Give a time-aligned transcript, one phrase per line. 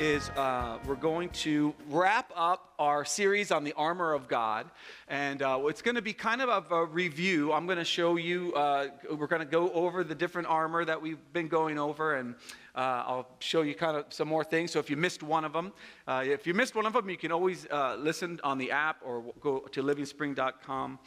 [0.00, 4.66] is uh, we're going to wrap up our series on the armor of God.
[5.08, 7.52] And uh, it's going to be kind of a, review.
[7.52, 11.00] I'm going to show you, uh, we're going to go over the different armor that
[11.00, 12.34] we've been going over, and
[12.74, 14.72] uh, I'll show you kind of some more things.
[14.72, 15.72] So if you missed one of them,
[16.08, 18.96] uh, if you missed one of them, you can always uh, listen on the app
[19.04, 20.98] or go to livingspring.com.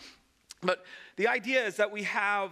[0.62, 0.86] But
[1.18, 2.52] the idea is that we have,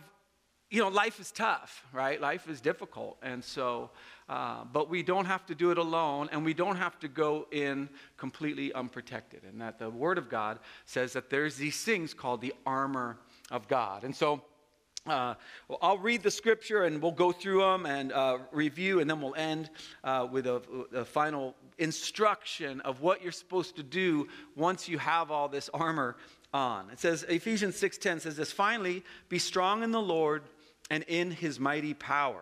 [0.69, 2.19] you know, life is tough, right?
[2.19, 3.17] Life is difficult.
[3.23, 3.89] And so,
[4.27, 7.47] uh, but we don't have to do it alone, and we don't have to go
[7.51, 9.43] in completely unprotected.
[9.43, 13.17] And that the Word of God says that there's these things called the armor
[13.51, 14.03] of God.
[14.03, 14.41] And so,
[15.05, 15.35] uh,
[15.67, 19.21] well, I'll read the scripture and we'll go through them and uh, review, and then
[19.21, 19.69] we'll end
[20.03, 20.61] uh, with a,
[20.93, 26.15] a, final instruction of what you're supposed to do once you have all this armor
[26.51, 26.89] on.
[26.89, 30.41] It says, Ephesians 6.10 says this, Finally, be strong in the Lord
[30.89, 32.41] and in his mighty power.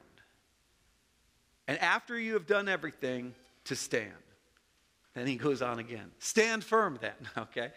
[1.67, 3.33] And after you have done everything,
[3.65, 4.11] to stand.
[5.13, 6.11] Then he goes on again.
[6.19, 7.71] Stand firm then, okay?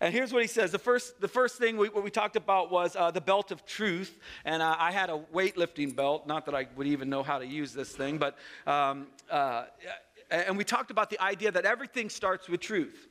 [0.00, 0.72] And here's what he says.
[0.72, 3.64] The first, the first thing we, what we talked about was uh, the belt of
[3.64, 4.18] truth.
[4.44, 6.26] And I had a weightlifting belt.
[6.26, 9.64] Not that I would even know how to use this thing, but, um, uh,
[10.30, 13.08] and we talked about the idea that everything starts with truth.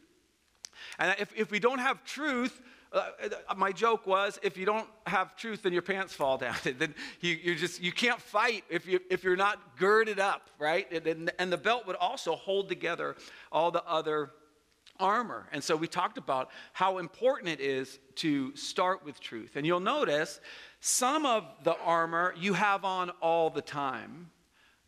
[1.00, 2.62] And if, if we don't have truth,
[2.92, 3.10] Uh,
[3.56, 6.56] my joke was if you don't have truth then your pants fall down.
[6.64, 10.92] Then you, you just you can't fight if, you, if you're not girded up right?
[10.92, 13.16] And, and the belt would also hold together
[13.52, 14.32] all the other
[15.00, 15.48] armor.
[15.52, 19.56] And so we talked about how important it is to start with truth.
[19.56, 20.40] And you'll notice
[20.80, 24.32] some of the armor you have on all the time.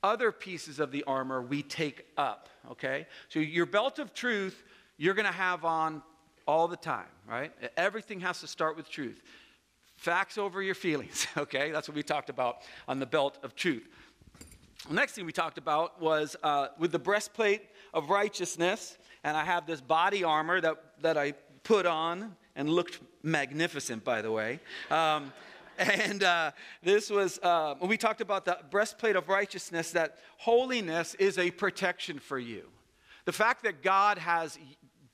[0.03, 3.07] Other pieces of the armor we take up okay?
[3.29, 4.63] So your belt of truth
[4.97, 6.03] you're going to have on
[6.47, 7.51] all the time, right?
[7.77, 9.21] Everything has to start with truth.
[9.97, 11.71] Facts over your feelings, okay?
[11.71, 13.87] That's what we talked about on the belt of truth.
[14.87, 17.61] The next thing we talked about was uh, with the breastplate
[17.93, 21.33] of righteousness, and I have this body armor that, that I
[21.63, 24.59] put on and looked magnificent, by the way.
[24.91, 25.31] Um,
[25.77, 26.51] and uh,
[26.83, 32.19] this was, uh, we talked about the breastplate of righteousness, that holiness is a protection
[32.19, 32.63] for you.
[33.25, 34.59] The fact that God has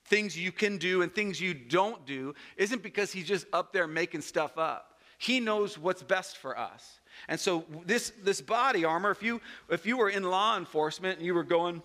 [0.10, 3.88] things you can do and things you don't do isn't because he's just up there
[3.88, 5.00] making stuff up.
[5.18, 7.00] He knows what's best for us.
[7.28, 11.26] And so this, this body armor, if you, if you were in law enforcement and
[11.26, 11.84] you were going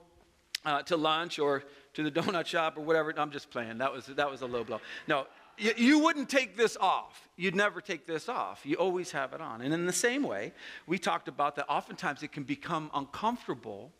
[0.64, 1.64] uh, to lunch or
[1.94, 3.78] to the donut shop or whatever, I'm just playing.
[3.78, 4.80] That was, that was a low blow.
[5.06, 5.26] No,
[5.58, 7.28] you, you wouldn't take this off.
[7.36, 8.60] You'd never take this off.
[8.64, 9.60] You always have it on.
[9.60, 10.52] And in the same way,
[10.86, 13.92] we talked about that oftentimes it can become uncomfortable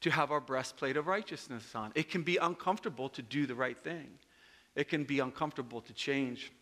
[0.00, 1.92] to have our breastplate of righteousness on.
[1.94, 4.08] It can be uncomfortable to do the right thing,
[4.74, 6.52] it can be uncomfortable to change.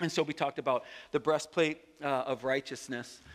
[0.00, 3.20] And so we talked about the breastplate uh, of righteousness.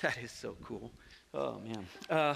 [0.00, 0.90] That is so cool.
[1.34, 1.86] Oh, man.
[2.08, 2.34] Uh,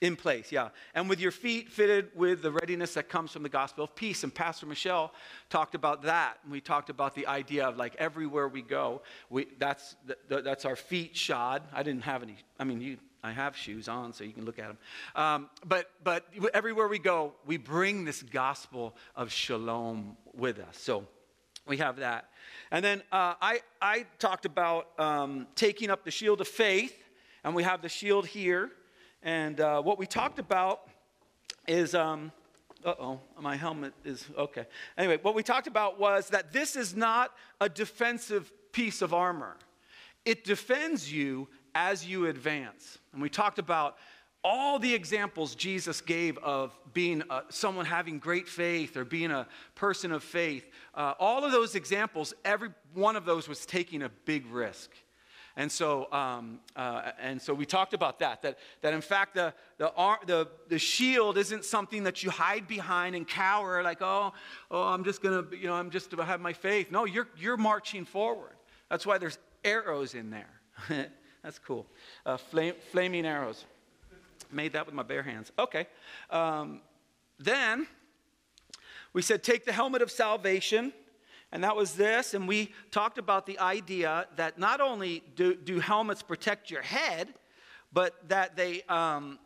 [0.00, 0.70] in place, yeah.
[0.94, 4.24] And with your feet fitted with the readiness that comes from the gospel of peace.
[4.24, 5.12] And Pastor Michelle
[5.50, 6.38] talked about that.
[6.42, 9.96] And we talked about the idea of like everywhere we go, we, that's,
[10.28, 11.62] that's our feet shod.
[11.72, 14.58] I didn't have any, I mean, you I have shoes on, so you can look
[14.58, 14.78] at them.
[15.14, 20.78] Um, but, but everywhere we go, we bring this gospel of shalom with us.
[20.78, 21.06] So
[21.66, 22.30] we have that.
[22.70, 26.96] And then uh, I, I talked about um, taking up the shield of faith,
[27.44, 28.70] and we have the shield here.
[29.22, 30.88] And uh, what we talked about
[31.68, 32.32] is, um,
[32.84, 34.66] uh oh, my helmet is okay.
[34.96, 39.56] Anyway, what we talked about was that this is not a defensive piece of armor,
[40.24, 42.98] it defends you as you advance.
[43.12, 43.96] And we talked about
[44.42, 49.46] all the examples Jesus gave of being uh, someone having great faith or being a
[49.74, 50.70] person of faith.
[50.94, 54.90] Uh, all of those examples, every one of those was taking a big risk.
[55.56, 59.52] And so, um, uh, and so we talked about that, that, that in fact the,
[59.78, 59.92] the,
[60.24, 64.32] the, the shield isn't something that you hide behind and cower like, oh,
[64.70, 66.90] oh I'm just going to, you know, I'm just to have my faith.
[66.90, 68.54] No, you're, you're marching forward.
[68.88, 70.60] That's why there's arrows in there.
[71.42, 71.86] That's cool.
[72.26, 73.64] Uh, flame, flaming arrows.
[74.52, 75.52] Made that with my bare hands.
[75.58, 75.86] Okay.
[76.30, 76.80] Um,
[77.38, 77.86] then
[79.12, 80.92] we said, take the helmet of salvation.
[81.52, 82.34] And that was this.
[82.34, 87.28] And we talked about the idea that not only do, do helmets protect your head,
[87.92, 89.38] but that they, um,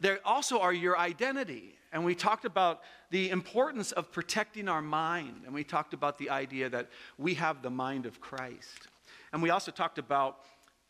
[0.00, 1.74] they also are your identity.
[1.92, 2.80] And we talked about
[3.10, 5.42] the importance of protecting our mind.
[5.44, 8.88] And we talked about the idea that we have the mind of Christ.
[9.32, 10.40] And we also talked about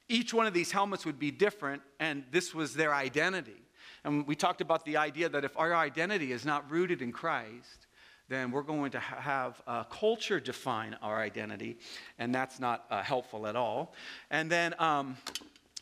[0.08, 3.60] each one of these helmets would be different, and this was their identity.
[4.04, 7.86] And we talked about the idea that if our identity is not rooted in Christ,
[8.28, 11.78] then we're going to have uh, culture define our identity,
[12.18, 13.94] and that's not uh, helpful at all.
[14.30, 15.16] And then um,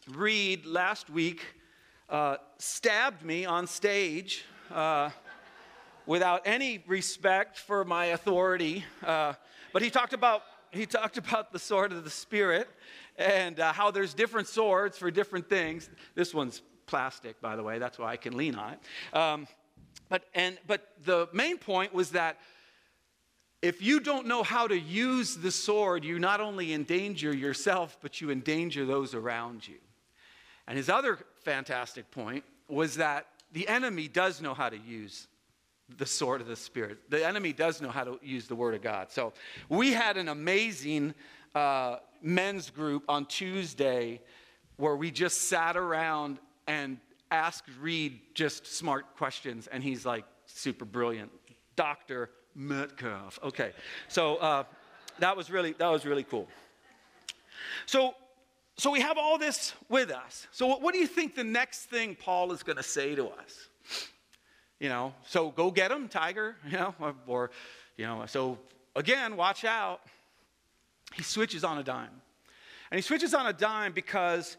[0.08, 1.42] Reed last week
[2.08, 5.10] uh, stabbed me on stage uh,
[6.06, 8.84] without any respect for my authority.
[9.04, 9.34] Uh,
[9.72, 12.68] but he talked about he talked about the sword of the spirit
[13.18, 15.88] and uh, how there's different swords for different things.
[16.14, 17.78] This one's plastic, by the way.
[17.78, 19.16] That's why I can lean on it.
[19.16, 19.46] Um,
[20.08, 22.38] but and but the main point was that
[23.62, 28.20] if you don't know how to use the sword, you not only endanger yourself, but
[28.20, 29.78] you endanger those around you.
[30.68, 35.28] And his other fantastic point was that the enemy does know how to use
[35.96, 36.98] the sword of the Spirit.
[37.10, 39.10] The enemy does know how to use the Word of God.
[39.10, 39.32] So
[39.68, 41.14] we had an amazing
[41.56, 44.20] uh, men's group on Tuesday
[44.76, 46.98] where we just sat around and
[47.30, 51.30] asked Reed just smart questions, and he's like super brilliant.
[51.74, 52.30] Dr.
[52.54, 53.38] Metcalf.
[53.42, 53.72] Okay,
[54.08, 54.64] so uh,
[55.18, 56.46] that was really that was really cool.
[57.86, 58.14] So
[58.78, 60.46] so we have all this with us.
[60.52, 63.28] So, what, what do you think the next thing Paul is going to say to
[63.28, 63.68] us?
[64.78, 67.50] You know, so go get him, tiger, you know, or, or,
[67.96, 68.58] you know, so
[68.94, 70.02] again, watch out.
[71.16, 72.20] He switches on a dime.
[72.90, 74.56] And he switches on a dime because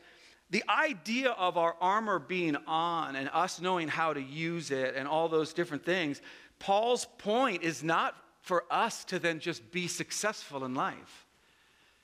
[0.49, 5.07] the idea of our armor being on and us knowing how to use it and
[5.07, 6.21] all those different things,
[6.59, 11.27] Paul's point is not for us to then just be successful in life.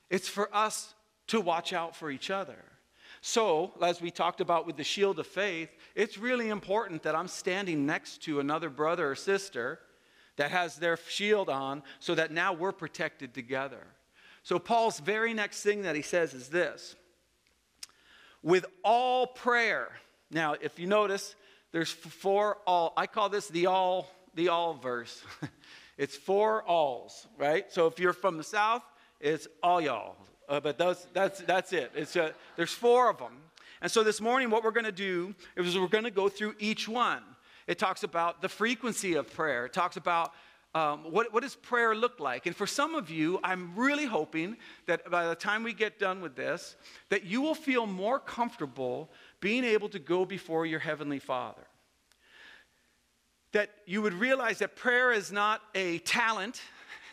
[0.10, 0.94] It's for us
[1.28, 2.58] to watch out for each other.
[3.22, 7.30] So, as we talked about with the shield of faith, it's really important that I'm
[7.30, 9.80] standing next to another brother or sister
[10.36, 13.88] that has their shield on so that now we're protected together.
[14.44, 16.96] So, Paul's very next thing that he says is this
[18.44, 19.90] with all prayer.
[20.30, 21.36] Now, if you notice,
[21.72, 25.24] there's four all, I call this the all, the all verse.
[25.98, 27.72] it's four alls, right?
[27.72, 28.84] So if you're from the south,
[29.20, 30.18] it's all y'all.
[30.50, 31.92] Uh, but those, that's, that's it.
[31.96, 33.38] It's a, uh, there's four of them.
[33.82, 36.56] And so this morning, what we're going to do is we're going to go through
[36.60, 37.22] each one.
[37.66, 39.66] It talks about the frequency of prayer.
[39.66, 40.34] It talks about
[40.76, 42.48] um, what, what does prayer look like?
[42.48, 46.20] And for some of you, I'm really hoping that by the time we get done
[46.20, 46.76] with this,
[47.10, 51.62] that you will feel more comfortable being able to go before your Heavenly Father.
[53.52, 56.62] That you would realize that prayer is not a talent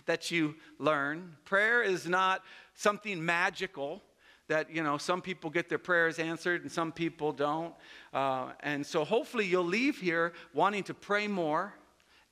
[0.07, 2.43] that you learn, prayer is not
[2.75, 4.03] something magical
[4.49, 7.73] that you know some people get their prayers answered and some people don't
[8.13, 11.73] uh, and so hopefully you'll leave here wanting to pray more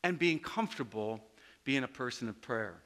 [0.03, 1.21] and being comfortable
[1.65, 2.77] being a person of prayer.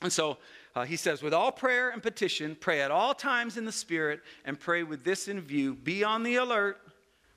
[0.00, 0.38] And so
[0.74, 4.22] uh, he says with all prayer and petition pray at all times in the spirit
[4.46, 5.74] and pray with this in view.
[5.74, 6.80] Be on the alert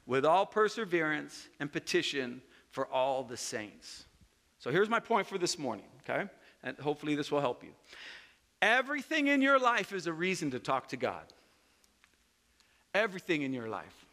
[0.06, 2.42] with all perseverance and petition
[2.72, 4.06] for all the saints.
[4.60, 6.30] So here's my point for this morning okay?
[6.64, 7.72] And hopefully this will help you.
[8.62, 11.34] Everything in your life is a reason to talk to God.
[12.94, 14.06] Everything in your life.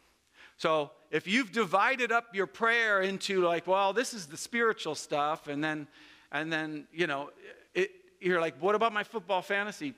[0.57, 5.47] So if you've divided up your prayer into like, well, this is the spiritual stuff,
[5.47, 5.87] and then,
[6.33, 7.29] and then you know,
[7.73, 9.93] it, you're like, what about my football fantasy?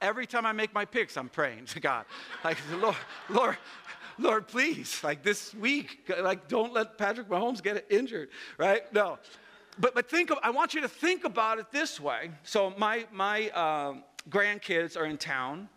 [0.00, 2.04] every time I make my picks, I'm praying to God,
[2.44, 2.96] like, Lord,
[3.28, 3.56] Lord,
[4.16, 8.92] Lord, please, like this week, like don't let Patrick Mahomes get injured, right?
[8.92, 9.18] No,
[9.80, 12.30] but, but think of, I want you to think about it this way.
[12.44, 13.94] So my, my uh,
[14.30, 15.68] grandkids are in town,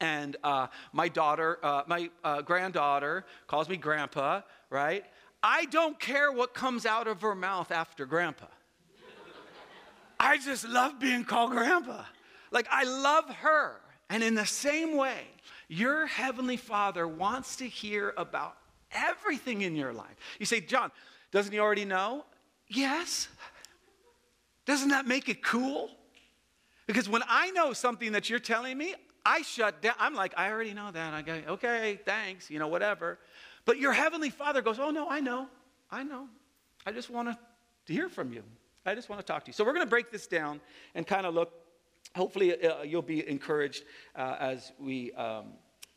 [0.00, 5.04] and uh, my daughter, uh, my uh, granddaughter calls me grandpa, right?
[5.42, 8.46] I don't care what comes out of her mouth after grandpa.
[10.18, 12.04] I just love being called grandpa.
[12.50, 13.76] Like I love her.
[14.08, 15.20] And in the same way,
[15.68, 18.56] your heavenly father wants to hear about
[18.92, 20.16] everything in your life.
[20.38, 20.90] You say, John,
[21.32, 22.24] doesn't he already know?
[22.68, 23.28] Yes.
[24.64, 25.90] Doesn't that make it cool?
[26.86, 28.94] Because when I know something that you're telling me,
[29.26, 29.94] I shut down.
[29.98, 31.12] I'm like, I already know that.
[31.12, 33.18] I go, okay, thanks, you know, whatever.
[33.64, 35.48] But your heavenly father goes, oh, no, I know.
[35.90, 36.28] I know.
[36.86, 38.44] I just want to hear from you.
[38.86, 39.52] I just want to talk to you.
[39.52, 40.60] So we're going to break this down
[40.94, 41.52] and kind of look.
[42.14, 43.82] Hopefully, uh, you'll be encouraged
[44.14, 45.12] uh, as we.
[45.12, 45.54] Um,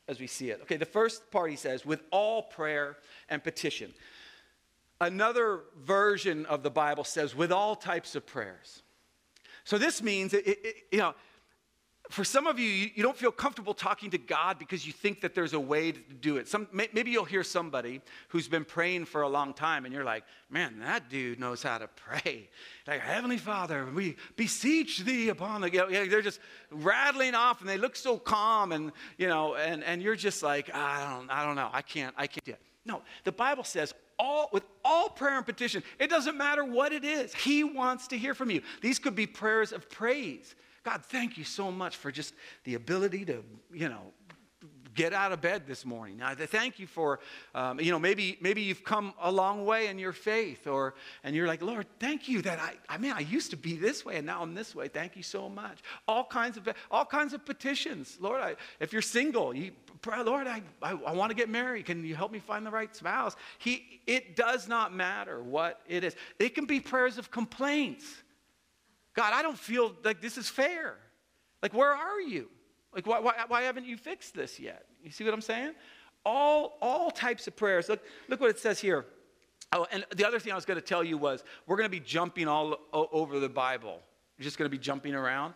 [0.07, 0.59] as we see it.
[0.63, 2.97] Okay, the first part he says, with all prayer
[3.29, 3.93] and petition.
[4.99, 8.81] Another version of the Bible says, with all types of prayers.
[9.65, 11.13] So this means, it, it, you know,
[12.09, 15.35] for some of you, you don't feel comfortable talking to God because you think that
[15.35, 16.47] there's a way to do it.
[16.47, 20.23] Some, maybe you'll hear somebody who's been praying for a long time, and you're like,
[20.49, 22.49] man, that dude knows how to pray.
[22.87, 25.71] Like, Heavenly Father, we beseech thee upon the.
[25.71, 26.39] You know, they're just
[26.71, 30.73] rattling off, and they look so calm, and you know, and, and you're just like,
[30.73, 32.61] I don't, I don't know, I can't, I can't do it.
[32.85, 37.05] No, the Bible says all with all prayer and petition, it doesn't matter what it
[37.05, 37.35] is.
[37.35, 38.63] He wants to hear from you.
[38.81, 40.55] These could be prayers of praise.
[40.83, 42.33] God, thank you so much for just
[42.63, 44.13] the ability to, you know,
[44.95, 46.17] get out of bed this morning.
[46.17, 47.19] Now, thank you for,
[47.55, 51.35] um, you know, maybe maybe you've come a long way in your faith, or and
[51.35, 54.17] you're like, Lord, thank you that I, I mean, I used to be this way
[54.17, 54.87] and now I'm this way.
[54.87, 55.79] Thank you so much.
[56.07, 58.41] All kinds of all kinds of petitions, Lord.
[58.41, 59.71] I, if you're single, you
[60.01, 61.85] pray, Lord, I, I, I want to get married.
[61.85, 63.35] Can you help me find the right spouse?
[63.57, 66.15] He, it does not matter what it is.
[66.39, 68.05] It can be prayers of complaints.
[69.19, 70.95] God, I don't feel like this is fair.
[71.61, 72.47] Like, where are you?
[72.95, 74.85] Like, why, why, why haven't you fixed this yet?
[75.03, 75.73] You see what I'm saying?
[76.25, 77.89] All, all types of prayers.
[77.89, 79.05] Look, look what it says here.
[79.73, 81.91] Oh, and the other thing I was going to tell you was we're going to
[81.91, 83.99] be jumping all over the Bible.
[84.37, 85.53] We're just going to be jumping around.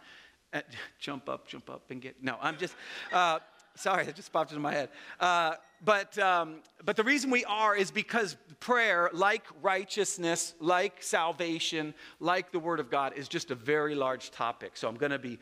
[0.51, 0.65] And,
[1.00, 2.22] jump up, jump up, and get.
[2.22, 2.75] No, I'm just.
[3.13, 3.39] Uh,
[3.75, 4.89] sorry, that just popped into my head.
[5.20, 11.94] Uh, but, um, but the reason we are is because prayer, like righteousness, like salvation,
[12.20, 14.77] like the Word of God, is just a very large topic.
[14.77, 15.39] So I'm going to be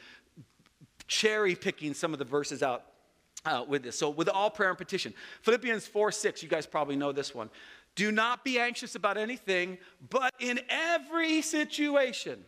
[1.07, 2.85] cherry picking some of the verses out
[3.45, 3.97] uh, with this.
[3.97, 7.49] So, with all prayer and petition, Philippians 4 6, you guys probably know this one.
[7.95, 9.77] Do not be anxious about anything,
[10.09, 12.45] but in every situation,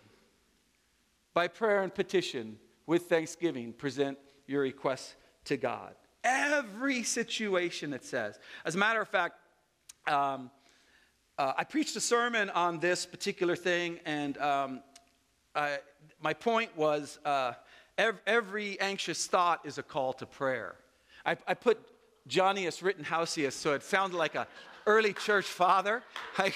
[1.33, 5.95] by prayer and petition, with thanksgiving, present your requests to God.
[6.23, 8.39] Every situation, it says.
[8.65, 9.35] As a matter of fact,
[10.07, 10.49] um,
[11.37, 14.81] uh, I preached a sermon on this particular thing, and um,
[15.55, 15.79] I,
[16.21, 17.53] my point was uh,
[17.97, 20.75] every, every, anxious thought is a call to prayer.
[21.25, 21.79] I, I put
[22.27, 24.47] Johnnyus Rittenhousius, so it sounded like a
[24.85, 26.03] early church father,
[26.37, 26.53] I,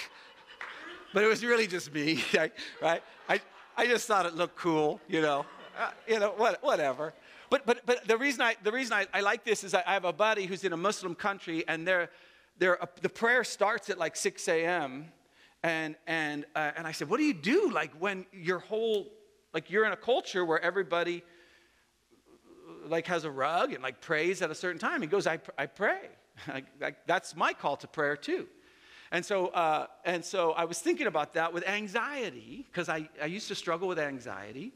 [1.13, 2.23] but it was really just me,
[2.81, 3.03] right?
[3.27, 3.41] I,
[3.75, 5.45] I just thought it looked cool, you know,
[5.79, 7.13] uh, you know, what, whatever.
[7.49, 9.93] But, but, but the reason, I, the reason I, I like this is I, I
[9.93, 12.09] have a buddy who's in a Muslim country, and they're,
[12.57, 15.11] they're, uh, the prayer starts at like 6 a.m.
[15.63, 19.07] And, and, uh, and I said, What do you do like when your whole,
[19.53, 21.23] like you're in a culture where everybody
[22.85, 25.01] like has a rug and like prays at a certain time?
[25.01, 26.09] He goes, I, I pray.
[26.47, 28.47] I, I, that's my call to prayer too.
[29.11, 33.27] And so, uh, and so I was thinking about that with anxiety, because I, I
[33.27, 34.73] used to struggle with anxiety.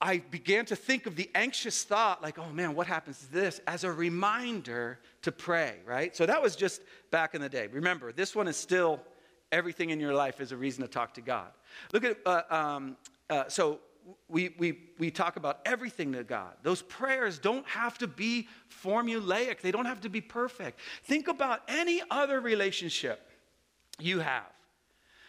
[0.00, 3.60] I began to think of the anxious thought, like, oh man, what happens to this,
[3.66, 6.14] as a reminder to pray, right?
[6.14, 7.66] So that was just back in the day.
[7.68, 9.00] Remember, this one is still
[9.52, 11.48] everything in your life is a reason to talk to God.
[11.92, 12.96] Look at, uh, um,
[13.30, 13.80] uh, so
[14.28, 16.54] we, we, we talk about everything to God.
[16.62, 18.48] Those prayers don't have to be
[18.84, 20.78] formulaic, they don't have to be perfect.
[21.04, 23.30] Think about any other relationship
[23.98, 24.44] you have.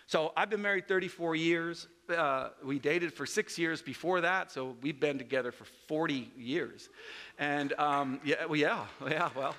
[0.07, 1.87] So I've been married 34 years.
[2.09, 6.87] Uh, we dated for six years before that, so we've been together for 40 years.
[7.37, 9.55] And um, yeah, well, yeah, yeah, well,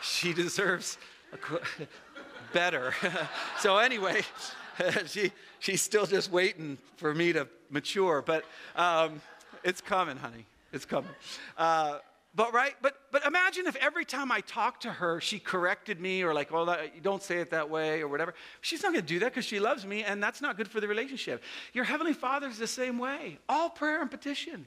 [0.00, 0.96] she deserves
[2.54, 2.94] better.
[3.60, 4.22] so anyway,
[5.06, 8.44] she, she's still just waiting for me to mature, but
[8.74, 9.20] um,
[9.62, 10.46] it's coming, honey.
[10.72, 11.10] It's coming.
[11.58, 11.98] Uh,
[12.34, 16.22] but right, but but imagine if every time I talked to her, she corrected me
[16.22, 18.32] or like, well, you don't say it that way or whatever.
[18.62, 20.80] She's not going to do that because she loves me, and that's not good for
[20.80, 21.42] the relationship.
[21.74, 23.38] Your heavenly Father is the same way.
[23.50, 24.66] All prayer and petition.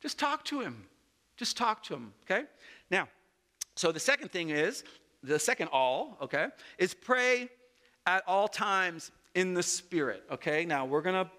[0.00, 0.84] Just talk to him.
[1.38, 2.12] Just talk to him.
[2.24, 2.44] Okay.
[2.90, 3.08] Now,
[3.76, 4.84] so the second thing is
[5.22, 6.18] the second all.
[6.20, 7.48] Okay, is pray
[8.04, 10.22] at all times in the Spirit.
[10.30, 10.66] Okay.
[10.66, 11.30] Now we're gonna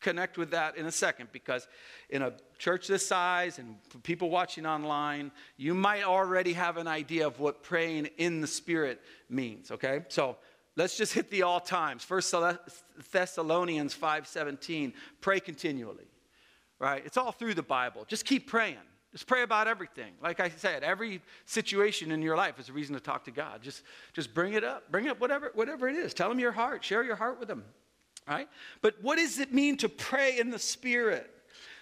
[0.00, 1.66] connect with that in a second because
[2.10, 7.26] in a church this size and people watching online, you might already have an idea
[7.26, 10.04] of what praying in the Spirit means, okay?
[10.08, 10.36] So
[10.76, 12.04] let's just hit the all times.
[12.04, 12.34] First
[13.12, 16.06] Thessalonians 5:17, pray continually.
[16.80, 17.02] Right?
[17.04, 18.04] It's all through the Bible.
[18.06, 18.76] Just keep praying.
[19.10, 20.12] Just pray about everything.
[20.22, 23.62] Like I said, every situation in your life is a reason to talk to God.
[23.62, 24.88] Just, just bring it up.
[24.92, 26.14] Bring up whatever, whatever it is.
[26.14, 26.84] Tell him your heart.
[26.84, 27.64] Share your heart with him
[28.28, 28.48] right?
[28.82, 31.30] But what does it mean to pray in the Spirit?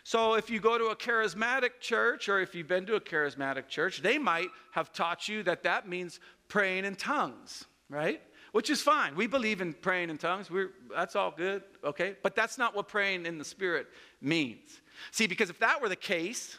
[0.05, 3.67] So, if you go to a charismatic church or if you've been to a charismatic
[3.67, 8.23] church, they might have taught you that that means praying in tongues, right?
[8.53, 9.17] Which is fine.
[9.17, 10.49] We believe in praying in tongues.
[10.49, 12.15] We're, that's all good, okay?
[12.23, 13.89] But that's not what praying in the Spirit
[14.21, 14.81] means.
[15.11, 16.57] See, because if that were the case,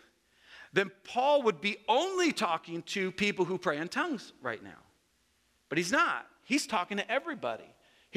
[0.74, 4.84] then Paul would be only talking to people who pray in tongues right now.
[5.70, 6.28] But he's not.
[6.44, 7.64] He's talking to everybody.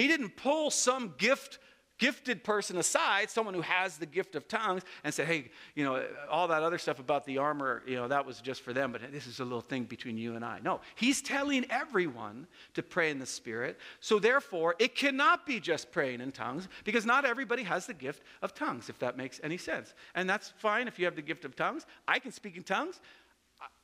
[0.01, 1.59] He didn't pull some gift
[1.99, 6.03] gifted person aside, someone who has the gift of tongues, and say, hey, you know,
[6.31, 9.03] all that other stuff about the armor, you know, that was just for them, but
[9.13, 10.61] this is a little thing between you and I.
[10.65, 13.79] No, he's telling everyone to pray in the Spirit.
[14.01, 18.23] So therefore, it cannot be just praying in tongues because not everybody has the gift
[18.41, 19.93] of tongues, if that makes any sense.
[20.15, 21.85] And that's fine if you have the gift of tongues.
[22.09, 22.99] I can speak in tongues.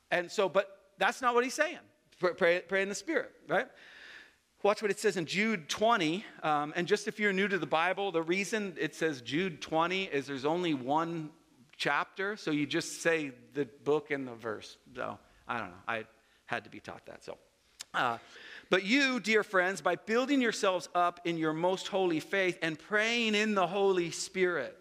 [0.09, 1.77] And so, but that's not what he's saying.
[2.19, 3.67] Pray, pray in the Spirit, right?
[4.63, 6.25] Watch what it says in Jude 20.
[6.41, 10.05] Um, and just if you're new to the Bible, the reason it says Jude 20
[10.05, 11.29] is there's only one
[11.77, 14.77] chapter, so you just say the book and the verse.
[14.95, 15.75] So I don't know.
[15.87, 16.05] I
[16.47, 17.23] had to be taught that.
[17.23, 17.37] So,
[17.93, 18.17] uh,
[18.71, 23.35] but you, dear friends, by building yourselves up in your most holy faith and praying
[23.35, 24.75] in the Holy Spirit,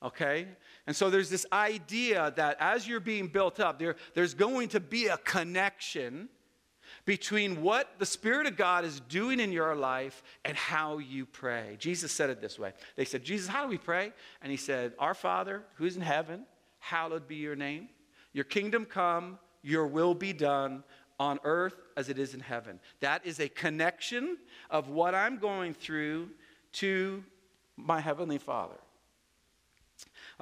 [0.00, 0.46] okay?
[0.86, 4.80] And so there's this idea that as you're being built up, there, there's going to
[4.80, 6.28] be a connection
[7.08, 11.74] between what the Spirit of God is doing in your life and how you pray.
[11.78, 12.74] Jesus said it this way.
[12.96, 14.12] They said, Jesus, how do we pray?
[14.42, 16.44] And he said, Our Father, who's in heaven,
[16.80, 17.88] hallowed be your name.
[18.34, 20.84] Your kingdom come, your will be done
[21.18, 22.78] on earth as it is in heaven.
[23.00, 24.36] That is a connection
[24.68, 26.28] of what I'm going through
[26.72, 27.24] to
[27.78, 28.76] my heavenly Father.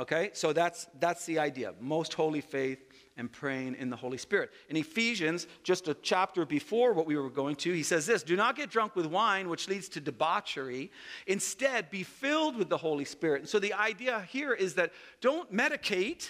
[0.01, 0.31] Okay?
[0.33, 1.75] So that's that's the idea.
[1.81, 2.81] Most holy faith
[3.17, 4.51] and praying in the Holy Spirit.
[4.69, 8.37] In Ephesians, just a chapter before what we were going to, he says this Do
[8.37, 10.91] not get drunk with wine, which leads to debauchery.
[11.27, 13.43] Instead, be filled with the Holy Spirit.
[13.43, 16.29] And so the idea here is that don't medicate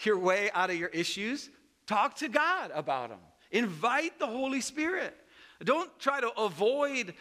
[0.00, 1.50] your way out of your issues,
[1.86, 3.18] talk to God about them,
[3.50, 5.16] invite the Holy Spirit.
[5.64, 7.14] Don't try to avoid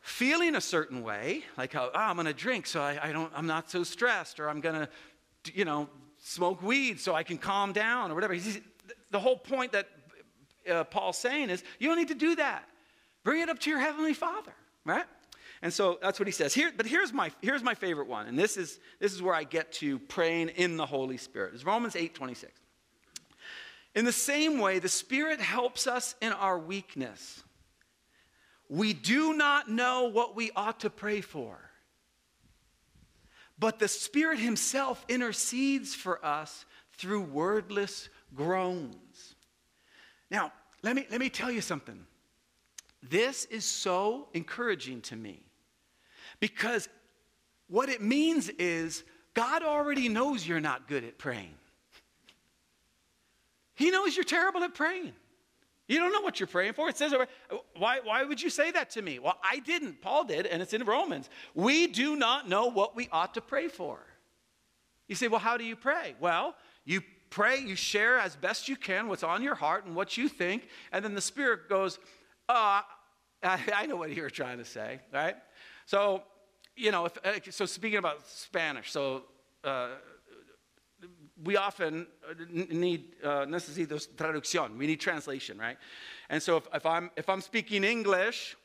[0.00, 3.46] feeling a certain way, like oh, I'm going to drink, so I, I, don't, I'm
[3.46, 4.88] not so stressed, or I'm going to,
[5.54, 5.88] you know,
[6.20, 8.36] smoke weed so I can calm down or whatever.
[9.10, 9.88] the whole point that
[10.70, 12.68] uh, Paul's saying is you don't need to do that.
[13.24, 14.52] Bring it up to your heavenly Father,
[14.84, 15.04] right?
[15.62, 16.54] And so that's what he says.
[16.54, 19.44] Here, but here's my here's my favorite one, and this is this is where I
[19.44, 21.52] get to praying in the Holy Spirit.
[21.54, 22.52] It's Romans 8, 26.
[23.94, 27.42] In the same way, the Spirit helps us in our weakness.
[28.68, 31.69] We do not know what we ought to pray for
[33.60, 39.34] but the Spirit Himself intercedes for us through wordless groans.
[40.30, 42.06] Now, let me, let me tell you something.
[43.02, 45.42] This is so encouraging to me
[46.40, 46.88] because
[47.68, 51.54] what it means is God already knows you're not good at praying.
[53.74, 55.12] He knows you're terrible at praying.
[55.90, 56.88] You don't know what you're praying for.
[56.88, 57.12] It says,
[57.76, 59.18] why, why would you say that to me?
[59.18, 60.00] Well, I didn't.
[60.00, 61.28] Paul did, and it's in Romans.
[61.52, 63.98] We do not know what we ought to pray for.
[65.08, 66.14] You say, well, how do you pray?
[66.20, 70.16] Well, you pray, you share as best you can what's on your heart and what
[70.16, 71.98] you think, and then the Spirit goes,
[72.48, 72.82] uh,
[73.42, 75.34] I, I know what you're trying to say, right?
[75.86, 76.22] So,
[76.76, 79.24] you know, if, uh, so speaking about Spanish, so
[79.64, 79.88] uh,
[81.44, 84.76] we often uh, need uh, traducción.
[84.76, 85.76] We need translation, right?
[86.28, 88.56] And so if, if, I'm, if I'm speaking English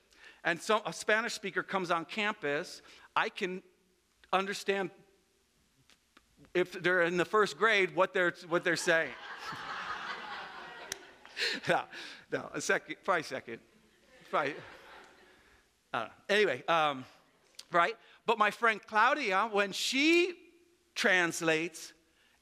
[0.43, 2.81] and so a Spanish speaker comes on campus,
[3.15, 3.63] I can
[4.31, 4.91] understand
[6.53, 9.11] if they're in the first grade what they're, what they're saying.
[11.67, 11.81] no,
[12.31, 13.59] no, a second, probably second.
[14.29, 14.53] Probably,
[16.29, 17.05] Anyway, um,
[17.71, 17.95] right?
[18.25, 20.33] But my friend Claudia, when she
[20.95, 21.93] translates,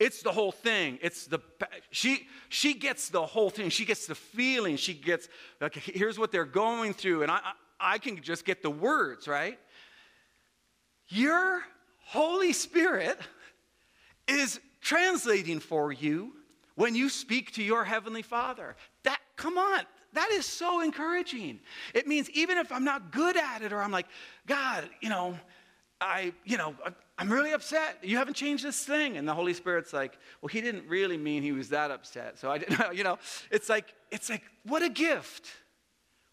[0.04, 1.00] it's the whole thing.
[1.02, 1.40] It's the
[1.90, 3.70] she she gets the whole thing.
[3.70, 4.76] She gets the feeling.
[4.76, 5.30] She gets
[5.62, 7.40] like here's what they're going through, and I
[7.80, 9.58] I can just get the words right.
[11.08, 11.64] Your
[12.00, 13.18] Holy Spirit
[14.28, 16.34] is translating for you
[16.76, 18.76] when you speak to your heavenly Father.
[19.04, 21.62] That come on, that is so encouraging.
[21.94, 24.08] It means even if I'm not good at it or I'm like,
[24.48, 25.40] God, you know,
[26.02, 26.76] I, you know,
[27.18, 28.00] I'm really upset.
[28.02, 29.18] You haven't changed this thing.
[29.18, 32.40] And the Holy Spirit's like, well, he didn't really mean he was that upset.
[32.40, 33.20] So I didn't, you know,
[33.52, 35.48] it's like, it's like, what a gift.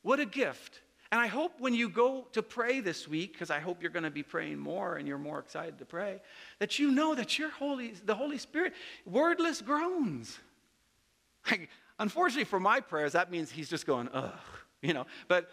[0.02, 0.80] What a gift.
[1.12, 4.04] And I hope when you go to pray this week, because I hope you're going
[4.04, 6.20] to be praying more and you're more excited to pray,
[6.60, 10.38] that you know that your Holy, the Holy Spirit, wordless groans.
[11.50, 11.68] Like,
[11.98, 14.32] unfortunately for my prayers, that means he's just going, ugh,
[14.82, 15.06] you know.
[15.26, 15.50] But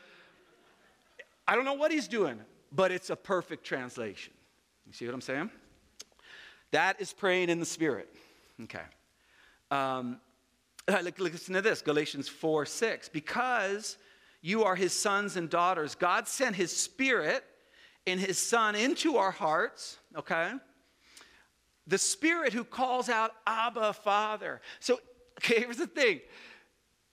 [1.47, 2.39] I don't know what he's doing,
[2.71, 4.33] but it's a perfect translation.
[4.85, 5.49] You see what I'm saying?
[6.71, 8.13] That is praying in the Spirit.
[8.63, 8.79] Okay.
[9.71, 10.19] Um,
[10.87, 13.09] listen to this Galatians 4 6.
[13.09, 13.97] Because
[14.41, 17.43] you are his sons and daughters, God sent his Spirit
[18.05, 20.53] in his Son into our hearts, okay?
[21.87, 24.61] The Spirit who calls out, Abba, Father.
[24.79, 24.99] So,
[25.39, 26.21] okay, here's the thing.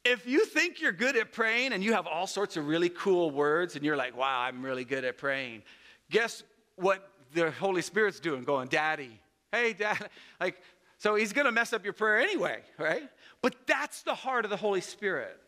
[0.05, 3.31] If you think you're good at praying and you have all sorts of really cool
[3.31, 5.63] words and you're like, wow, I'm really good at praying,
[6.11, 6.43] guess
[6.77, 9.19] what the Holy Spirit's doing, going, Daddy,
[9.53, 10.11] hey, Dad.
[10.41, 10.61] Like,
[10.99, 13.09] so he's going to mess up your prayer anyway, right?
[13.43, 15.39] But that's the heart of the Holy Spirit.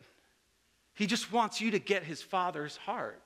[0.93, 3.21] He just wants you to get his Father's heart.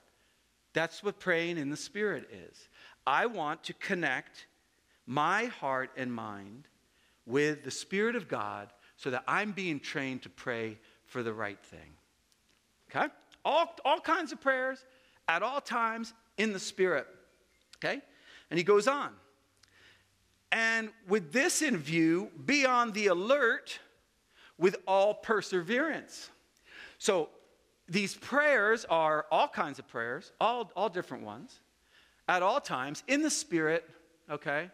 [0.74, 2.70] That's what praying in the Spirit is.
[3.06, 4.48] I want to connect
[5.06, 6.67] my heart and mind
[7.26, 10.78] with the Spirit of God so that I'm being trained to pray
[11.12, 11.97] for the right thing.
[12.89, 13.08] Okay?
[13.43, 14.86] All, all kinds of prayers
[15.28, 17.06] at all times in the Spirit.
[17.78, 18.02] Okay?
[18.50, 19.12] And he goes on.
[20.54, 23.78] And with this in view, be on the alert
[24.58, 26.30] with all perseverance.
[26.97, 27.30] So
[27.89, 31.60] these prayers are all kinds of prayers, all, all different ones,
[32.30, 33.89] at all times, in the Spirit,
[34.30, 34.69] okay,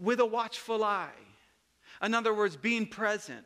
[0.00, 1.10] with a watchful eye.
[2.02, 3.44] In other words, being present.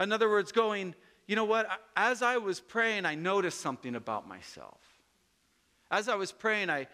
[0.00, 0.94] In other words, going,
[1.26, 4.80] you know what, as I was praying, I noticed something about myself.
[5.90, 6.86] As I was praying, I,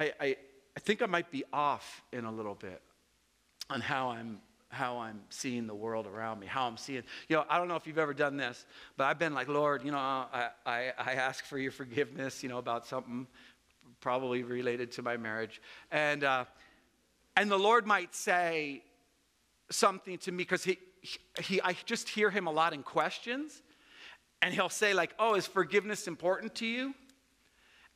[0.00, 0.36] I, I,
[0.76, 2.80] I think I might be off in a little bit
[3.70, 7.02] on how I'm how I'm seeing the world around me, how I'm seeing.
[7.28, 8.66] You know, I don't know if you've ever done this,
[8.96, 12.48] but I've been like, Lord, you know, I, I, I ask for your forgiveness, you
[12.48, 13.26] know, about something
[14.00, 15.62] probably related to my marriage.
[15.90, 16.44] And, uh,
[17.36, 18.82] and the Lord might say
[19.70, 20.78] something to me because he,
[21.42, 23.62] he, I just hear him a lot in questions.
[24.42, 26.94] And he'll say, like, oh, is forgiveness important to you?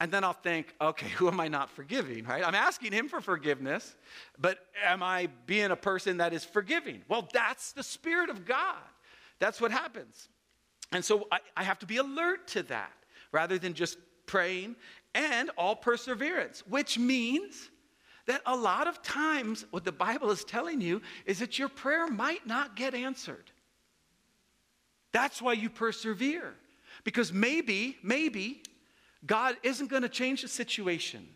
[0.00, 2.46] And then I'll think, okay, who am I not forgiving, right?
[2.46, 3.94] I'm asking him for forgiveness,
[4.38, 7.02] but am I being a person that is forgiving?
[7.08, 8.76] Well, that's the Spirit of God.
[9.38, 10.28] That's what happens.
[10.92, 12.92] And so I, I have to be alert to that
[13.32, 14.76] rather than just praying
[15.14, 17.70] and all perseverance, which means
[18.26, 22.06] that a lot of times what the Bible is telling you is that your prayer
[22.06, 23.50] might not get answered.
[25.12, 26.54] That's why you persevere.
[27.04, 28.62] Because maybe, maybe
[29.26, 31.26] God isn't going to change the situation,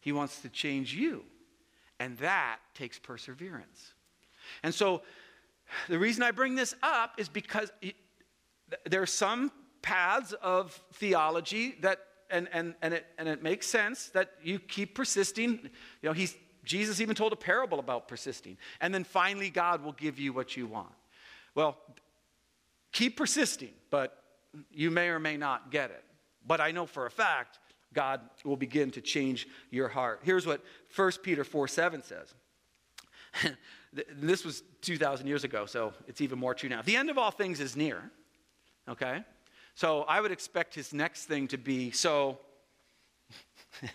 [0.00, 1.24] He wants to change you.
[1.98, 3.92] And that takes perseverance.
[4.62, 5.02] And so,
[5.88, 7.94] the reason I bring this up is because it,
[8.84, 12.00] there are some paths of theology that,
[12.32, 15.60] and, and, and, it, and it makes sense that you keep persisting.
[16.02, 18.56] You know, he's, Jesus even told a parable about persisting.
[18.80, 20.92] And then finally, God will give you what you want.
[21.54, 21.76] Well,
[22.92, 24.22] keep persisting, but
[24.72, 26.04] you may or may not get it.
[26.46, 27.58] But I know for a fact
[27.92, 30.20] God will begin to change your heart.
[30.22, 30.62] Here's what
[30.94, 32.34] 1 Peter 4 7 says.
[33.92, 36.82] this was 2,000 years ago, so it's even more true now.
[36.82, 38.10] The end of all things is near,
[38.88, 39.24] okay?
[39.74, 42.38] So I would expect his next thing to be so,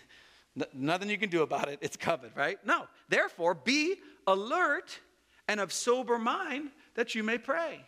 [0.74, 2.58] nothing you can do about it, it's covered, right?
[2.66, 2.86] No.
[3.08, 4.98] Therefore, be alert
[5.46, 7.80] and of sober mind that you may pray.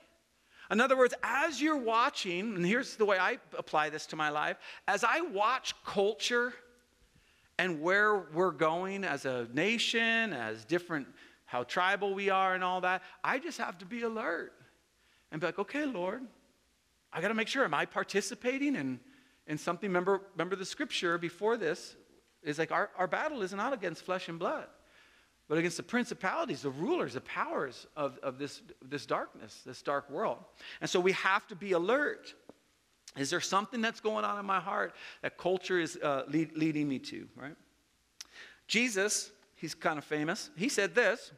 [0.71, 4.29] In other words, as you're watching, and here's the way I apply this to my
[4.29, 6.55] life as I watch culture
[7.59, 11.09] and where we're going as a nation, as different,
[11.45, 14.53] how tribal we are, and all that, I just have to be alert
[15.33, 16.23] and be like, okay, Lord,
[17.13, 19.01] I got to make sure, am I participating in,
[19.47, 19.89] in something?
[19.89, 21.97] Remember, remember the scripture before this
[22.43, 24.67] is like our, our battle is not against flesh and blood
[25.51, 30.09] but against the principalities, the rulers, the powers of, of this, this darkness, this dark
[30.09, 30.39] world.
[30.81, 32.35] And so we have to be alert.
[33.17, 36.89] Is there something that's going on in my heart that culture is uh, lead, leading
[36.89, 37.57] me to, right?
[38.69, 41.33] Jesus, he's kind of famous, he said this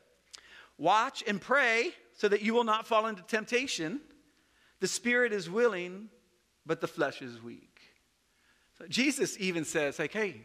[0.77, 3.99] Watch and pray so that you will not fall into temptation.
[4.83, 6.11] The spirit is willing,
[6.67, 7.81] but the flesh is weak.
[8.77, 10.43] So Jesus even says, like, hey,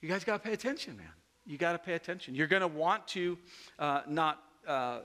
[0.00, 1.12] you guys got to pay attention, man
[1.44, 2.34] you got to pay attention.
[2.34, 3.38] You're going to want to
[3.78, 5.00] uh, not, uh,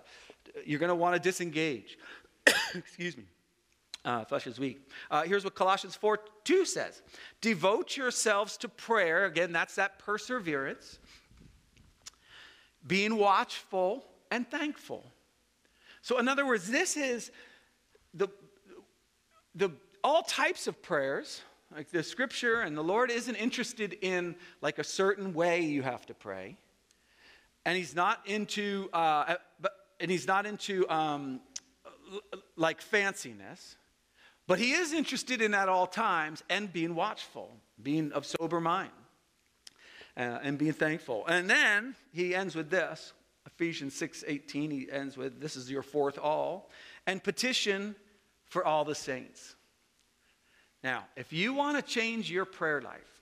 [0.65, 1.97] you're going to want to disengage.
[2.75, 3.23] Excuse me.
[4.05, 4.89] Uh, flesh is weak.
[5.11, 7.01] Uh, here's what Colossians 4 2 says
[7.41, 9.25] Devote yourselves to prayer.
[9.25, 10.99] Again, that's that perseverance,
[12.85, 15.11] being watchful and thankful.
[16.01, 17.31] So, in other words, this is
[18.13, 18.29] the,
[19.57, 19.71] the
[20.03, 21.41] all types of prayers
[21.75, 26.05] like the scripture and the Lord isn't interested in like a certain way you have
[26.05, 26.57] to pray.
[27.65, 29.35] And he's not into, uh,
[29.99, 31.41] and he's not into um,
[32.55, 33.75] like fanciness.
[34.47, 37.51] But he is interested in at all times and being watchful,
[37.83, 38.91] being of sober mind,
[40.15, 41.25] uh, and being thankful.
[41.27, 43.11] And then he ends with this
[43.45, 46.69] Ephesians 6 18, he ends with this is your fourth all,
[47.05, 47.95] and petition
[48.49, 49.55] for all the saints.
[50.83, 53.21] Now, if you want to change your prayer life,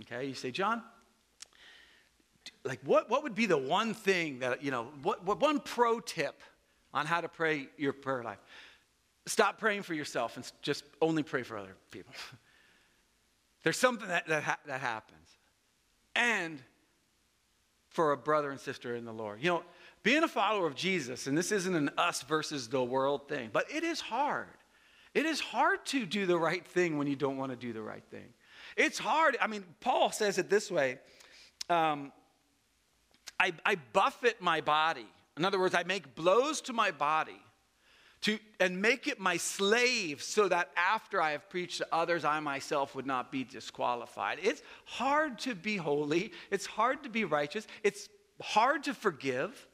[0.00, 0.82] okay, you say, John,
[2.64, 6.00] like what, what would be the one thing that, you know, what, what one pro
[6.00, 6.40] tip
[6.94, 8.38] on how to pray your prayer life?
[9.26, 12.14] Stop praying for yourself and just only pray for other people.
[13.62, 15.18] There's something that, that, ha- that happens.
[16.16, 16.60] And
[17.92, 19.40] for a brother and sister in the Lord.
[19.42, 19.62] You know,
[20.02, 23.70] being a follower of Jesus, and this isn't an us versus the world thing, but
[23.70, 24.48] it is hard.
[25.14, 27.82] It is hard to do the right thing when you don't want to do the
[27.82, 28.32] right thing.
[28.76, 29.36] It's hard.
[29.40, 30.98] I mean, Paul says it this way
[31.68, 32.12] um,
[33.38, 35.06] I, I buffet my body.
[35.36, 37.40] In other words, I make blows to my body
[38.22, 42.40] to, and make it my slave so that after I have preached to others, I
[42.40, 44.38] myself would not be disqualified.
[44.42, 48.08] It's hard to be holy, it's hard to be righteous, it's
[48.40, 49.66] hard to forgive,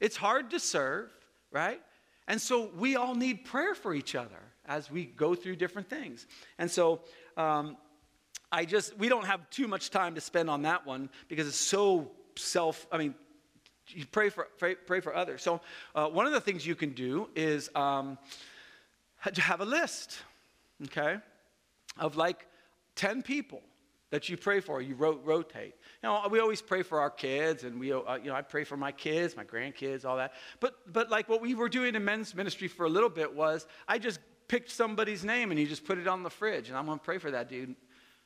[0.00, 1.10] it's hard to serve,
[1.50, 1.80] right?
[2.28, 6.26] And so we all need prayer for each other as we go through different things.
[6.58, 7.00] And so,
[7.36, 7.76] um,
[8.52, 11.56] I just, we don't have too much time to spend on that one because it's
[11.56, 13.14] so self, I mean,
[13.88, 15.42] you pray for, pray, pray for others.
[15.42, 15.60] So,
[15.94, 18.18] uh, one of the things you can do is um,
[19.18, 20.18] have a list,
[20.84, 21.18] okay,
[21.98, 22.46] of like
[22.96, 23.62] 10 people
[24.10, 24.80] that you pray for.
[24.80, 25.74] You ro- rotate.
[26.02, 28.64] You know, we always pray for our kids, and we, uh, you know, I pray
[28.64, 30.32] for my kids, my grandkids, all that.
[30.60, 33.66] But, but like what we were doing in men's ministry for a little bit was
[33.88, 36.86] I just picked somebody's name and you just put it on the fridge, and I'm
[36.86, 37.74] going to pray for that dude,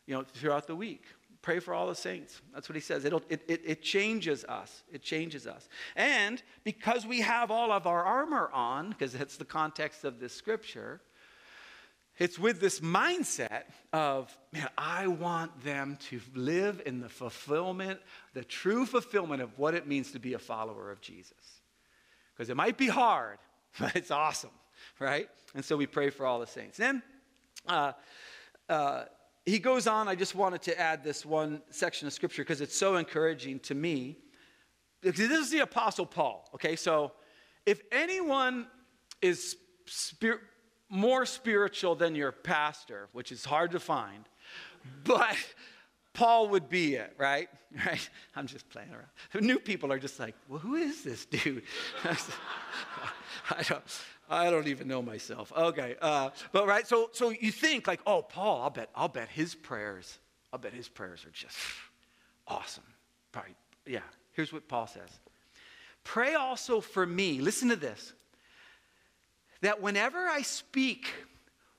[0.06, 1.04] you know, throughout the week.
[1.42, 2.42] Pray for all the saints.
[2.52, 3.06] That's what he says.
[3.06, 4.82] It'll, it, it, it changes us.
[4.92, 5.68] It changes us.
[5.96, 10.34] And because we have all of our armor on, because that's the context of this
[10.34, 11.00] scripture,
[12.20, 13.62] it's with this mindset
[13.94, 17.98] of, man, I want them to live in the fulfillment,
[18.34, 21.62] the true fulfillment of what it means to be a follower of Jesus.
[22.34, 23.38] Because it might be hard,
[23.80, 24.50] but it's awesome,
[25.00, 25.28] right?
[25.54, 26.78] And so we pray for all the saints.
[26.78, 27.02] Then,
[27.66, 27.92] uh,
[28.68, 29.04] uh,
[29.44, 30.06] he goes on.
[30.06, 33.74] I just wanted to add this one section of scripture because it's so encouraging to
[33.74, 34.18] me.
[35.02, 36.76] This is the Apostle Paul, okay?
[36.76, 37.12] So
[37.66, 38.66] if anyone
[39.22, 40.42] is spir-
[40.88, 44.28] more spiritual than your pastor, which is hard to find,
[45.04, 45.36] but
[46.12, 47.48] Paul would be it, right?
[47.86, 48.10] Right?
[48.34, 49.46] I'm just playing around.
[49.46, 51.62] New people are just like, well, who is this dude?
[52.04, 53.82] I don't,
[54.30, 55.52] I don't even know myself.
[55.56, 56.86] Okay, uh, but right.
[56.86, 58.62] So, so you think like, oh, Paul.
[58.62, 58.88] I'll bet.
[58.94, 60.18] I'll bet his prayers.
[60.52, 61.56] I'll bet his prayers are just
[62.46, 62.84] awesome.
[63.32, 63.54] Probably.
[63.86, 64.00] Yeah.
[64.32, 65.10] Here's what Paul says.
[66.04, 67.40] Pray also for me.
[67.40, 68.12] Listen to this.
[69.60, 71.08] That whenever I speak,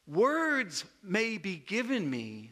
[0.06, 2.52] words may be given me,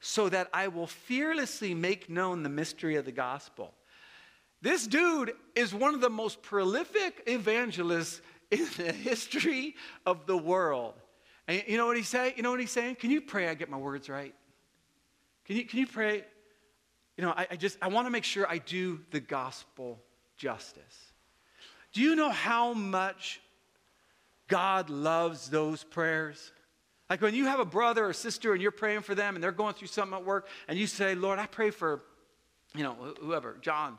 [0.00, 3.74] so that I will fearlessly make known the mystery of the gospel.
[4.62, 9.74] This dude is one of the most prolific evangelists in the history
[10.06, 10.94] of the world.
[11.48, 12.34] And you know what he's saying?
[12.36, 12.96] You know what he's saying?
[12.96, 14.34] Can you pray I get my words right?
[15.46, 16.24] Can you, can you pray?
[17.16, 20.00] You know, I, I just, I want to make sure I do the gospel
[20.36, 21.12] justice.
[21.92, 23.40] Do you know how much
[24.46, 26.52] God loves those prayers?
[27.08, 29.50] Like when you have a brother or sister and you're praying for them and they're
[29.50, 32.02] going through something at work and you say, Lord, I pray for,
[32.76, 33.98] you know, whoever, John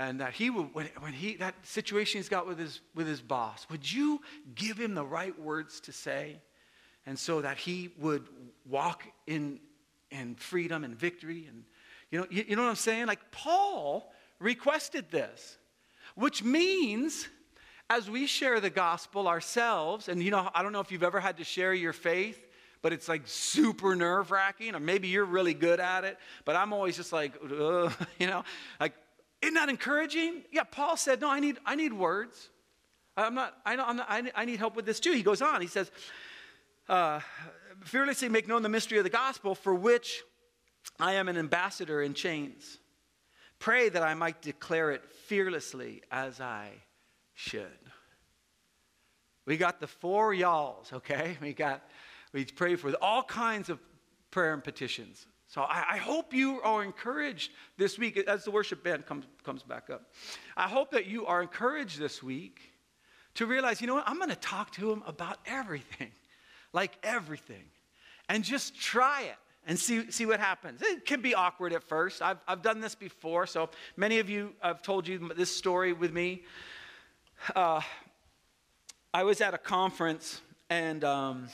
[0.00, 3.20] and that he would when, when he that situation he's got with his with his
[3.20, 4.20] boss would you
[4.54, 6.40] give him the right words to say?
[7.06, 8.26] And so that he would
[8.68, 9.60] walk in
[10.10, 11.64] in freedom and victory and
[12.10, 13.06] you know you, you know what i'm saying?
[13.06, 15.58] Like paul requested this
[16.14, 17.28] which means
[17.90, 21.20] as we share the gospel ourselves and you know i don't know if you've ever
[21.20, 22.46] had to share your faith
[22.82, 26.72] but it's like super nerve wracking, or maybe you're really good at it, but I'm
[26.72, 28.42] always just like, you know,
[28.80, 28.94] like
[29.42, 30.42] isn't that encouraging?
[30.52, 32.50] Yeah, Paul said, No, I need, I need words.
[33.16, 35.12] I'm not, I, not, I need help with this too.
[35.12, 35.90] He goes on, he says,
[36.88, 37.20] uh,
[37.84, 40.22] Fearlessly make known the mystery of the gospel, for which
[40.98, 42.78] I am an ambassador in chains.
[43.58, 46.70] Pray that I might declare it fearlessly as I
[47.34, 47.66] should.
[49.46, 51.36] We got the four y'alls, okay?
[51.40, 51.82] We got,
[52.32, 53.78] we pray for all kinds of
[54.30, 55.26] prayer and petitions.
[55.50, 59.64] So I, I, hope you are encouraged this week as the worship band comes, comes
[59.64, 60.12] back up.
[60.56, 62.60] I hope that you are encouraged this week
[63.34, 66.12] to realize, you know what, I'm going to talk to him about everything,
[66.72, 67.64] like everything,
[68.28, 69.36] and just try it
[69.66, 70.82] and see, see what happens.
[70.82, 72.22] It can be awkward at first.
[72.22, 76.12] I've, I've done this before, so many of you, I've told you this story with
[76.12, 76.44] me.
[77.56, 77.80] Uh,
[79.12, 81.02] I was at a conference and.
[81.02, 81.48] Um,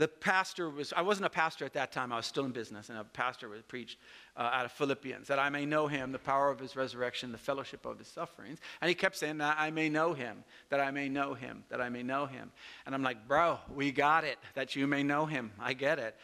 [0.00, 2.88] the pastor was, I wasn't a pastor at that time, I was still in business,
[2.88, 3.98] and a pastor was preached
[4.34, 7.36] uh, out of Philippians that I may know him, the power of his resurrection, the
[7.38, 8.60] fellowship of his sufferings.
[8.80, 11.90] And he kept saying I may know him, that I may know him, that I
[11.90, 12.50] may know him.
[12.86, 15.52] And I'm like, bro, we got it, that you may know him.
[15.60, 16.16] I get it.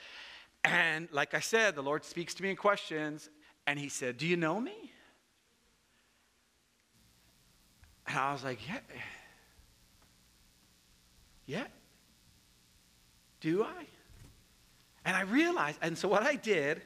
[0.64, 3.28] And like I said, the Lord speaks to me in questions,
[3.66, 4.90] and he said, Do you know me?
[8.06, 8.78] And I was like, Yeah.
[11.44, 11.66] Yeah.
[13.40, 13.86] Do I?
[15.04, 16.82] And I realized, and so what I did,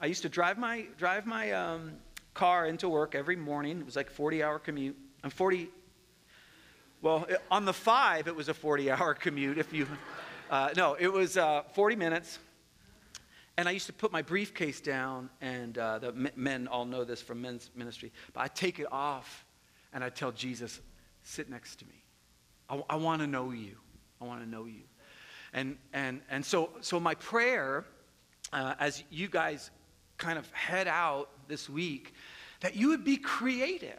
[0.00, 1.92] I used to drive my drive my um,
[2.34, 3.80] car into work every morning.
[3.80, 4.96] It was like 40 hour commute.
[5.24, 5.68] I'm 40.
[7.00, 9.58] Well, on the five, it was a 40 hour commute.
[9.58, 9.86] If you,
[10.50, 12.38] uh, no, it was uh, 40 minutes.
[13.58, 17.22] And I used to put my briefcase down, and uh, the men all know this
[17.22, 19.46] from men's ministry, but I take it off
[19.94, 20.78] and I tell Jesus,
[21.22, 22.04] sit next to me.
[22.68, 23.76] I, I want to know you.
[24.20, 24.82] I want to know you.
[25.52, 27.84] And, and, and so, so my prayer,
[28.52, 29.70] uh, as you guys
[30.18, 32.14] kind of head out this week,
[32.60, 33.92] that you would be creative.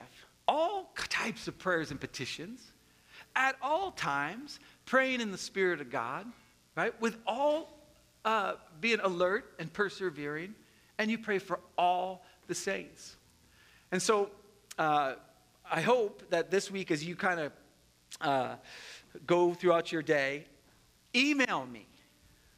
[0.48, 2.72] All types of prayers and petitions
[3.36, 6.26] at all times, praying in the Spirit of God,
[6.76, 7.00] right?
[7.02, 7.78] With all
[8.26, 10.56] uh, being alert and persevering,
[10.98, 13.16] and you pray for all the saints.
[13.92, 14.32] And so
[14.80, 15.14] uh,
[15.70, 17.52] I hope that this week, as you kind of
[18.22, 18.56] uh,
[19.26, 20.46] go throughout your day,
[21.16, 21.88] email me,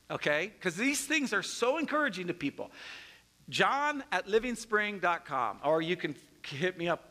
[0.10, 0.52] okay?
[0.58, 2.72] Because these things are so encouraging to people.
[3.50, 7.04] John at livingspring.com, or you can hit me up,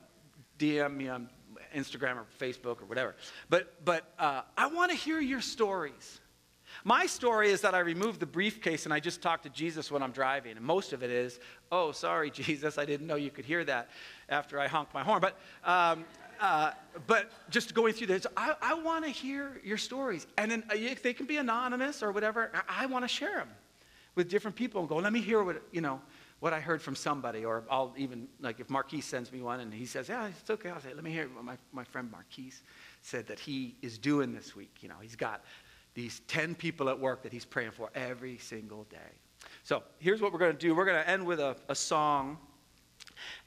[0.59, 1.29] DM me on
[1.75, 3.17] Instagram or Facebook or whatever.
[3.51, 6.21] But, but uh, I want to hear your stories.
[6.85, 10.03] My story is that I removed the briefcase and I just talked to Jesus when
[10.03, 10.57] I'm driving.
[10.57, 11.41] And most of it is,
[11.73, 13.91] oh, sorry, Jesus, I didn't know you could hear that
[14.29, 15.21] after I honked my horn.
[15.21, 16.05] But, um,
[16.41, 16.73] uh,
[17.07, 20.27] but just going through this, I, I want to hear your stories.
[20.37, 23.37] And then uh, if they can be anonymous or whatever, I, I want to share
[23.37, 23.49] them
[24.15, 26.01] with different people and go, let me hear what, you know,
[26.41, 27.45] what I heard from somebody.
[27.45, 30.71] Or I'll even, like if Marquise sends me one and he says, yeah, it's okay,
[30.71, 32.63] I'll say, let me hear what my, my friend Marquise
[33.03, 34.77] said that he is doing this week.
[34.81, 35.45] You know, he's got
[35.95, 38.97] these 10 people at work that he's praying for every single day.
[39.65, 42.39] So here's what we're going to do we're going to end with a, a song.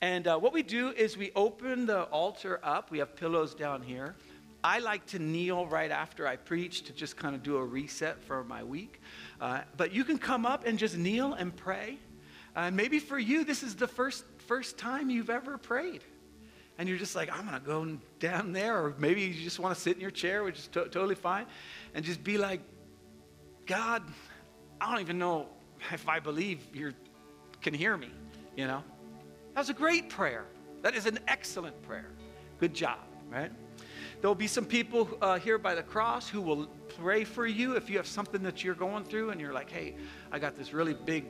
[0.01, 2.91] And uh, what we do is we open the altar up.
[2.91, 4.15] We have pillows down here.
[4.63, 8.21] I like to kneel right after I preach to just kind of do a reset
[8.23, 9.01] for my week.
[9.39, 11.97] Uh, but you can come up and just kneel and pray.
[12.55, 16.03] And maybe for you, this is the first, first time you've ever prayed
[16.81, 19.75] and you're just like, I'm going to go down there, or maybe you just want
[19.75, 21.45] to sit in your chair, which is to- totally fine,
[21.93, 22.61] and just be like,
[23.67, 24.01] God,
[24.79, 25.47] I don't even know
[25.91, 26.93] if I believe you
[27.61, 28.09] can hear me,
[28.55, 28.83] you know?
[29.55, 30.45] That's a great prayer.
[30.81, 32.09] That is an excellent prayer.
[32.59, 33.51] Good job, right?
[34.21, 36.67] There'll be some people uh, here by the cross who will
[36.99, 39.95] pray for you if you have something that you're going through and you're like, hey,
[40.31, 41.25] I got this really big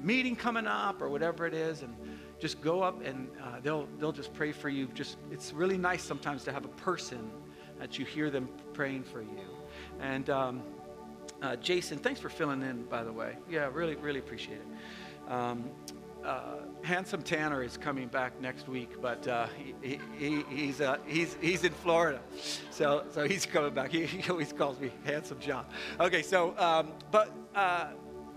[0.00, 1.94] meeting coming up or whatever it is, and
[2.40, 4.86] just go up and uh, they'll, they'll just pray for you.
[4.94, 7.30] Just It's really nice sometimes to have a person
[7.78, 9.46] that you hear them praying for you.
[10.00, 10.62] And um,
[11.42, 13.36] uh, Jason, thanks for filling in, by the way.
[13.50, 15.30] Yeah, really, really appreciate it.
[15.30, 15.70] Um,
[16.24, 19.46] uh, Handsome Tanner is coming back next week, but uh,
[19.82, 22.20] he, he, he's, uh, he's, he's in Florida.
[22.70, 23.90] So, so he's coming back.
[23.90, 25.64] He, he always calls me Handsome John.
[26.00, 27.88] Okay, so, um, but uh,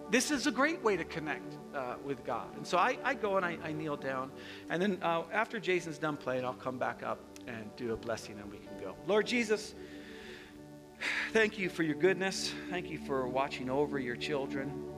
[0.09, 2.55] this is a great way to connect uh, with God.
[2.55, 4.31] And so I, I go and I, I, kneel down.
[4.69, 8.39] And then uh, after Jason's done playing, I'll come back up and do a blessing
[8.39, 8.95] and we can go.
[9.07, 9.75] Lord Jesus,
[11.33, 12.53] thank you for your goodness.
[12.69, 14.95] Thank you for watching over your children.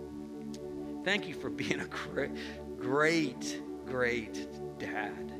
[1.04, 2.32] Thank you for being a great,
[2.78, 4.48] great, great
[4.80, 5.34] dad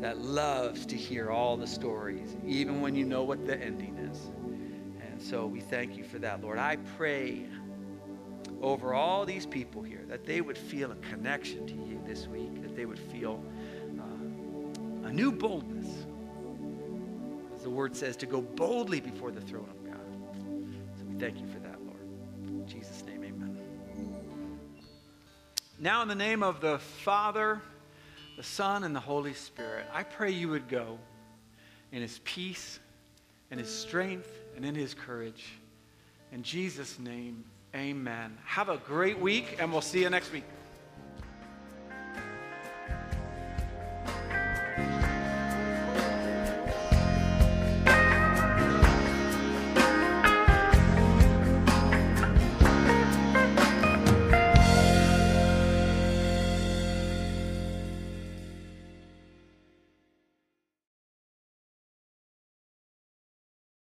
[0.00, 4.30] that loves to hear all the stories, even when you know what the ending is.
[5.00, 6.58] And so we thank you for that, Lord.
[6.58, 7.46] I pray
[8.60, 12.62] over all these people here, that they would feel a connection to you this week,
[12.62, 13.44] that they would feel
[13.98, 16.06] uh, a new boldness.
[17.54, 20.00] As the word says, to go boldly before the throne of God.
[20.98, 21.61] So we thank you for that,
[25.82, 27.60] Now, in the name of the Father,
[28.36, 30.96] the Son, and the Holy Spirit, I pray you would go
[31.90, 32.78] in his peace,
[33.50, 35.44] in his strength, and in his courage.
[36.30, 37.42] In Jesus' name,
[37.74, 38.38] Amen.
[38.44, 40.44] Have a great week, and we'll see you next week.